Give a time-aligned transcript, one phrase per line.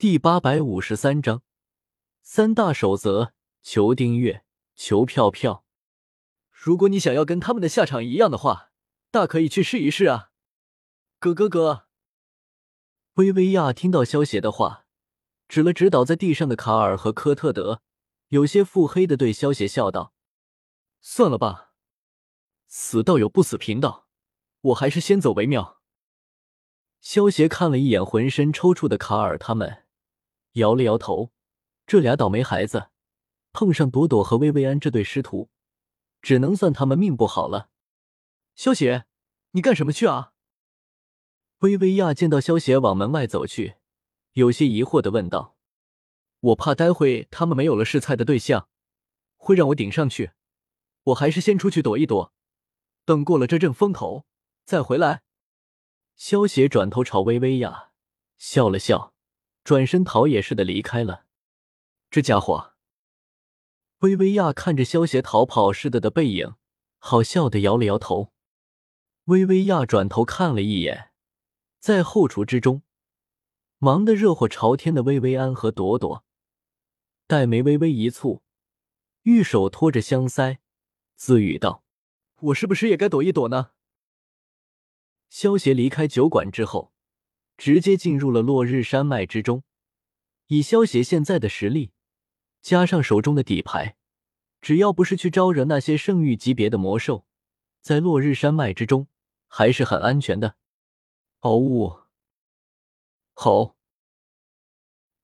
[0.00, 1.42] 第八百五十三章
[2.22, 4.44] 三大守则，求订阅，
[4.76, 5.64] 求票票。
[6.52, 8.70] 如果你想要跟他们的下场一样的话，
[9.10, 10.30] 大可以去试一试啊！
[11.18, 11.88] 哥哥哥。
[13.14, 14.86] 薇薇娅听到萧邪的话，
[15.48, 17.82] 指了指倒在地上的卡尔和科特德，
[18.28, 20.14] 有些腹黑的对萧邪笑道
[21.02, 21.72] ：“算了吧，
[22.68, 24.06] 死道友不死贫道，
[24.60, 25.80] 我还是先走为妙。”
[27.02, 29.86] 萧邪看了一眼浑身抽搐的卡尔他们，
[30.58, 31.32] 摇了摇头。
[31.86, 32.90] 这俩倒霉孩子，
[33.52, 35.48] 碰上朵朵和薇薇安这对师徒，
[36.20, 37.70] 只能算他们命不好了。
[38.54, 39.06] 萧邪，
[39.52, 40.32] 你干什么去啊？
[41.60, 43.76] 薇薇娅见到萧邪往门外走去，
[44.34, 45.56] 有些疑惑的问道
[46.40, 48.68] ：“我怕待会他们没有了试菜的对象，
[49.36, 50.32] 会让我顶上去。
[51.04, 52.32] 我还是先出去躲一躲，
[53.04, 54.26] 等过了这阵风头
[54.64, 55.22] 再回来。”
[56.14, 57.92] 萧邪转头朝薇薇娅
[58.36, 59.14] 笑了笑，
[59.64, 61.26] 转身逃也似的离开了。
[62.10, 62.74] 这家伙，
[63.98, 66.54] 薇薇娅看着萧邪逃跑似的的背影，
[66.98, 68.32] 好笑的摇了摇头。
[69.24, 71.10] 薇薇娅转头看了一眼。
[71.80, 72.82] 在后厨之中，
[73.78, 76.24] 忙得热火朝天的薇薇安和朵朵，
[77.26, 78.40] 黛眉微微一蹙，
[79.22, 80.58] 玉手托着香腮，
[81.14, 81.84] 自语道
[82.40, 83.70] ：“我是不是也该躲一躲呢？”
[85.30, 86.92] 萧邪离开酒馆之后，
[87.58, 89.62] 直接进入了落日山脉之中。
[90.46, 91.90] 以萧协现在的实力，
[92.62, 93.96] 加上手中的底牌，
[94.62, 97.26] 只要不是去招惹那些圣域级别的魔兽，
[97.82, 99.08] 在落日山脉之中
[99.46, 100.56] 还是很安全的。
[101.40, 101.98] 嗷呜！
[103.34, 103.76] 吼！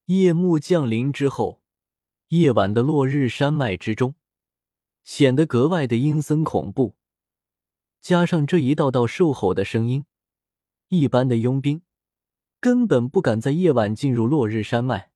[0.04, 1.62] 夜幕降临之后，
[2.28, 4.14] 夜晚的落日山脉之中
[5.02, 6.94] 显得格外的阴森恐怖。
[8.02, 10.04] 加上这一道道兽吼的声音，
[10.88, 11.80] 一般的佣兵
[12.64, 15.10] 根本不敢在夜晚进入落日山脉。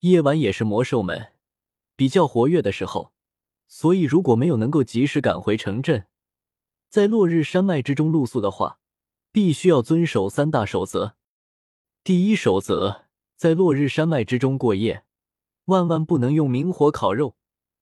[0.00, 1.34] 夜晚也是魔兽们
[1.96, 3.12] 比较活跃的时候，
[3.68, 6.06] 所以如果没有能够及时赶回城镇，
[6.88, 8.78] 在落日山脉之中露宿的话，
[9.30, 11.14] 必须要遵守三大守则。
[12.02, 13.02] 第一守则，
[13.36, 15.04] 在落日山脉之中过夜，
[15.66, 17.36] 万万不能用明火烤肉，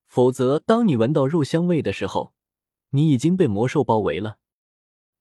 [0.09, 2.33] 否则当你闻到肉香味的时候，
[2.89, 4.39] 你已经被魔兽包围了。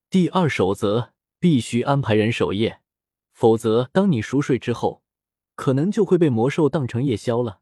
[0.10, 2.82] 第二守则，必须安排人守夜，
[3.40, 5.02] 否则当你熟睡之后，
[5.56, 7.62] 可能就会被魔兽当成夜宵了。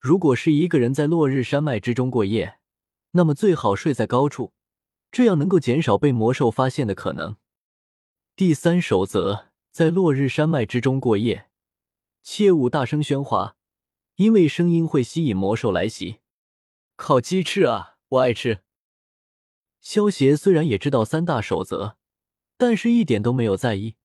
[0.00, 2.60] 如果是一个人在落日山脉之中过夜，
[3.10, 4.54] 那么最好睡在高处，
[5.12, 7.36] 这样能够减少被魔兽发现的可能。
[8.36, 11.50] 第三守则，在落日山脉之中过夜，
[12.22, 13.56] 切勿大声喧哗，
[14.16, 16.20] 因为声音会吸引魔兽来袭。
[16.96, 18.60] 烤鸡翅啊，我爱吃。
[19.82, 21.98] 萧协虽然也知道三大守则，
[22.56, 23.96] 但是一点都没有在意，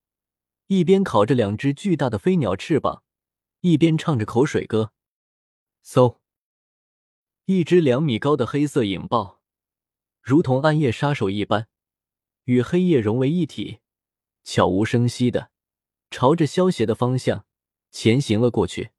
[0.66, 3.02] 一边烤着两只巨大的飞鸟翅膀，
[3.60, 4.92] 一边唱着口水歌。
[5.84, 6.18] 嗖！
[7.44, 9.42] 一只两米高的黑色影豹，
[10.22, 11.68] 如同暗夜杀手一般，
[12.44, 13.80] 与黑夜融为一体。
[14.42, 15.50] 悄无声息的
[16.10, 17.46] 朝着萧邪的方向
[17.90, 18.92] 前行了过去。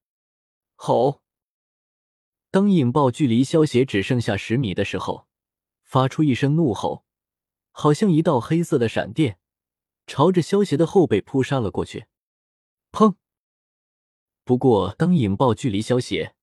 [0.75, 1.23] 吼！
[2.51, 5.27] 当引爆距离萧邪只剩下十米的时候，
[5.83, 7.05] 发出一声怒吼，
[7.71, 9.39] 好像一道黑色的闪电，
[10.07, 12.05] 朝着萧邪的后背扑杀了过去。
[12.91, 13.15] 砰！
[14.43, 16.35] 不过，当引爆距离萧邪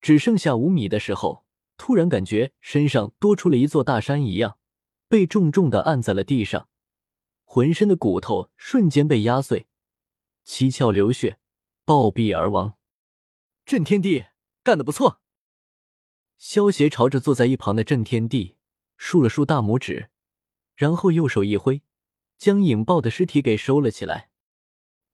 [0.00, 1.44] 只剩下五米的时候，
[1.76, 4.58] 突然感觉身上多出了一座大山一样，
[5.08, 6.68] 被重重的按在了地上。
[7.44, 9.66] 浑身的骨头瞬间被压碎，
[10.44, 11.38] 七窍流血，
[11.84, 12.76] 暴毙而亡。
[13.64, 14.26] 震天地
[14.62, 15.20] 干得不错！
[16.36, 18.58] 萧邪朝着坐在一旁的震天地
[18.96, 20.10] 竖了竖大拇指，
[20.76, 21.82] 然后右手一挥，
[22.38, 24.30] 将引爆的尸体给收了起来。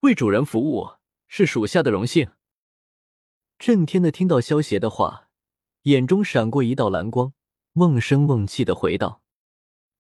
[0.01, 0.91] 为主人服务
[1.27, 2.31] 是属下的荣幸。
[3.59, 5.31] 震天的听到萧协的话，
[5.83, 7.33] 眼中闪过一道蓝光，
[7.75, 9.23] 瓮声瓮气的回道。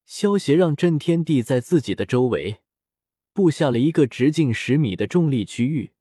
[0.04, 2.60] 萧协让震天地在自己的周围
[3.32, 5.92] 布下了一个直径十米的重力区域，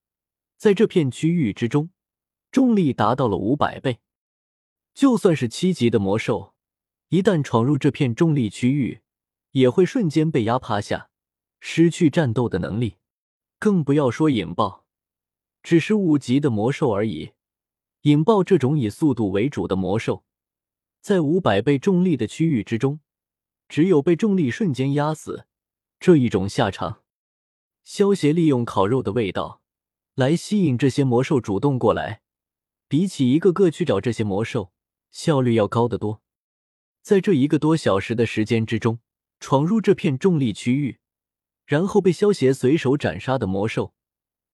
[0.58, 1.90] 在这片区域之中，
[2.52, 4.00] 重力达到了五百倍。
[4.94, 6.54] 就算是七级的魔兽，
[7.08, 9.02] 一旦闯入这片重力区域，
[9.52, 11.10] 也会瞬间被压趴下，
[11.66, 12.98] 失去战斗的能力。
[13.58, 14.86] 更不要说引爆，
[15.64, 17.32] 只是五级的魔兽而已。
[18.02, 20.26] 引爆这种以速度为主的魔兽，
[21.00, 23.00] 在五百倍重力的区域之中。
[23.70, 25.46] 只有被重力瞬间压死
[26.02, 27.04] 这一种下场。
[27.86, 29.62] 萧协利用烤肉的味道
[30.16, 32.22] 来吸引这些魔兽主动过来，
[32.90, 34.74] 比起一个个去找这些魔兽，
[35.12, 36.22] 效率要高得多。
[37.02, 39.00] 在这一个多小时的时间之中，
[39.40, 41.00] 闯入这片重力区域，
[41.66, 43.94] 然后被萧协随手斩杀的魔兽，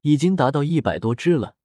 [0.02, 1.56] 已经达到一百多只了，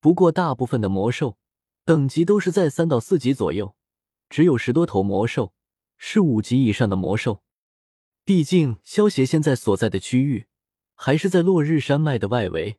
[0.00, 1.38] 不过大部分的魔兽
[1.84, 3.74] 等级都是在三到四级左右，
[4.28, 5.52] 只有十多头魔兽
[5.96, 7.42] 是五级以上的魔兽。
[8.24, 10.46] 毕竟萧协现在所在的区域
[10.94, 12.78] 还是在落日山脉的外围，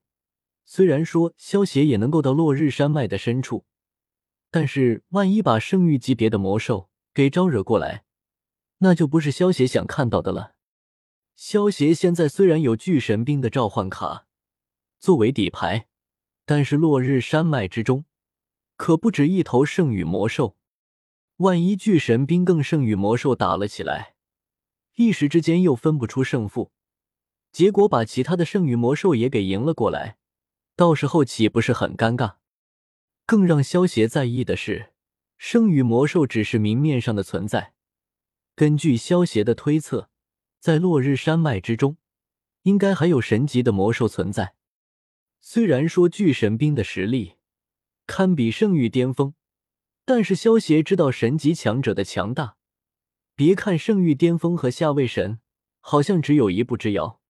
[0.66, 3.66] 虽然说萧协也能够到落日山脉的深处，
[4.50, 8.06] 但是万一把圣域级别的魔兽给招惹过来，
[8.80, 10.55] 那就不是萧协想看到的了。
[11.35, 14.25] 萧协现在虽然有巨神兵的召唤卡
[14.99, 15.87] 作为底牌，
[16.45, 18.05] 但是落日山脉之中
[18.77, 20.55] 可不止一头圣域魔兽，
[21.37, 24.15] 万一巨神兵更圣域魔兽打了起来。
[24.95, 26.71] 一时之间又分不出胜负，
[27.51, 30.17] 结果把其他的圣域魔兽也给赢了过来，
[30.77, 32.35] 到时候岂不是很尴尬？
[33.25, 34.93] 更让萧协在意的是，
[35.37, 37.73] 圣域魔兽只是明面上的存在。
[38.55, 40.09] 根据萧协的推测，
[40.65, 41.97] 在落日山脉之中，
[42.63, 44.56] 应该还有神级的魔兽存在。
[45.39, 47.35] 虽然说巨神兵的实力
[48.07, 49.35] 堪比圣域巅峰，
[50.06, 52.57] 但是萧协知道神级强者的强大。
[53.35, 55.39] 别看圣域巅峰和下位神
[55.81, 57.21] 好像只有一步之遥，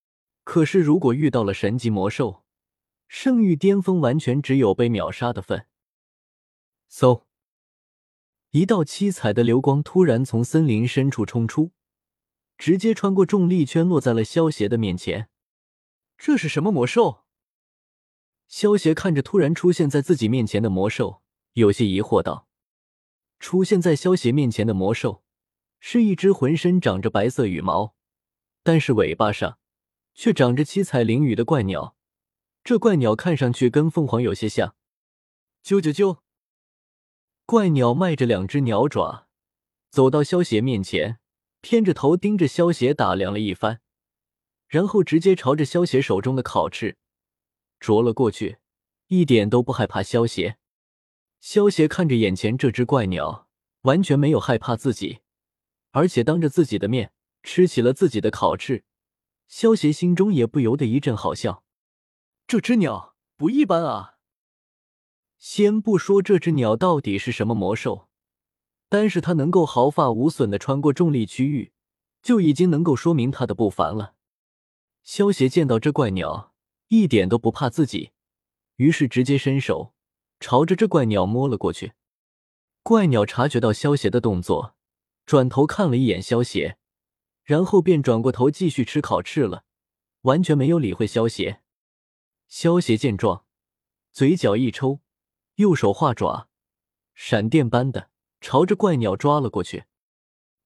[0.46, 2.46] 可是如果遇到了神级魔兽，
[3.10, 5.68] 圣域巅峰完全只有被秒杀的份。
[6.90, 7.24] 嗖！
[8.52, 11.74] 一道七彩的流光突然从森林深处冲出，
[12.58, 15.30] 直接穿过重力圈，落在了萧邪的面前。
[16.18, 17.26] 这是什么魔兽？
[18.48, 21.22] 萧邪看着突然出现在自己面前的魔兽，
[21.54, 22.48] 有些疑惑道
[23.40, 25.24] ：“出现在萧邪面前的魔兽。”
[25.88, 27.96] 是一只浑身长着白色羽毛，
[28.64, 29.60] 但是尾巴上
[30.16, 31.96] 却长着七彩翎羽的怪鸟。
[32.64, 34.76] 这怪鸟看上去跟凤凰有些像。
[35.64, 36.20] 啾啾啾！
[37.46, 39.28] 怪鸟迈着两只鸟爪，
[39.92, 41.20] 走到萧邪面前，
[41.66, 43.82] 偏着头盯着萧邪打量了一番，
[44.68, 46.96] 然后直接朝着萧邪手中的烤翅
[47.80, 48.60] 啄了过去，
[49.08, 50.60] 一点都不害怕萧邪。
[51.40, 53.50] 萧邪看着眼前这只怪鸟，
[53.82, 55.22] 完全没有害怕自己。
[55.90, 58.84] 而且当着自己的面吃起了自己的烤翅，
[59.48, 61.64] 萧邪心中也不由得一阵好笑。
[62.46, 64.18] 这只鸟不一般啊！
[65.40, 68.08] 先不说这只鸟到底是什么魔兽，
[68.90, 71.72] 单是它能够毫发无损的穿过重力区域，
[72.22, 74.16] 就已经能够说明它的不凡了。
[75.04, 76.54] 萧协见到这怪鸟
[76.88, 78.12] 一点都不怕自己，
[78.78, 79.94] 于是直接伸手
[80.40, 81.94] 朝着这怪鸟摸了过去。
[82.84, 84.76] 怪鸟察觉到萧协的动作。
[85.26, 86.78] 转头看了一眼萧邪，
[87.42, 89.64] 然后便转过头继续吃烤翅了，
[90.22, 91.64] 完全没有理会萧邪。
[92.48, 93.44] 萧邪见状，
[94.12, 95.00] 嘴角一抽，
[95.56, 96.48] 右手化爪，
[97.16, 98.12] 闪电般的
[98.46, 99.86] 朝着怪鸟抓了过去。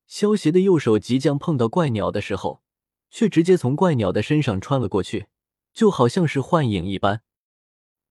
[0.05, 2.61] 萧邪的右手即将碰到怪鸟的时候，
[3.09, 5.27] 却直接从怪鸟的身上穿了过去，
[5.71, 7.23] 就好像是幻影一般。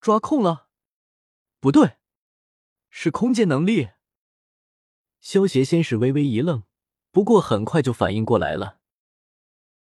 [0.01, 0.69] 抓空了？
[1.61, 1.97] 不对，
[2.89, 3.91] 是空间能力。
[5.21, 6.63] 萧邪先是微微一愣，
[7.11, 8.78] 不过很快就反应过来了。